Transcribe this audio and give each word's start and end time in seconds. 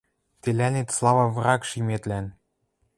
Тӹлӓнет 0.41 0.89
слава 0.97 1.25
враг 1.35 1.61
шиметлӓн 1.69 2.25